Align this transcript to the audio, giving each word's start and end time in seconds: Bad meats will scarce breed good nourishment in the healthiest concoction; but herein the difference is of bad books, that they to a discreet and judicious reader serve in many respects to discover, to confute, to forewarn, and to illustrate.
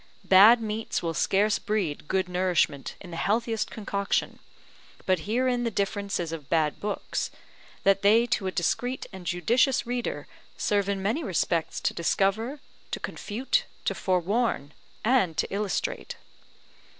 Bad 0.25 0.63
meats 0.63 1.03
will 1.03 1.13
scarce 1.13 1.59
breed 1.59 2.07
good 2.07 2.27
nourishment 2.27 2.95
in 3.01 3.11
the 3.11 3.17
healthiest 3.17 3.69
concoction; 3.69 4.39
but 5.05 5.19
herein 5.29 5.63
the 5.63 5.69
difference 5.69 6.19
is 6.19 6.31
of 6.31 6.49
bad 6.49 6.79
books, 6.79 7.29
that 7.83 8.01
they 8.01 8.25
to 8.25 8.47
a 8.47 8.51
discreet 8.51 9.05
and 9.13 9.27
judicious 9.27 9.85
reader 9.85 10.25
serve 10.57 10.89
in 10.89 11.03
many 11.03 11.23
respects 11.23 11.79
to 11.81 11.93
discover, 11.93 12.59
to 12.89 12.99
confute, 12.99 13.65
to 13.85 13.93
forewarn, 13.93 14.73
and 15.05 15.37
to 15.37 15.45
illustrate. 15.53 16.15